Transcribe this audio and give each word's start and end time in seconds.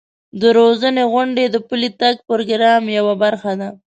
د 0.41 0.43
روزنې 0.57 1.03
غونډې 1.13 1.45
د 1.49 1.55
پلي 1.67 1.89
تګ 2.01 2.15
پروګرام 2.27 2.83
یوه 2.97 3.13
برخه 3.23 3.51
ده. 3.59 3.69